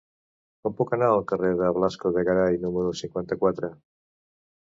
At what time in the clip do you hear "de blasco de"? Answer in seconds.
1.59-2.23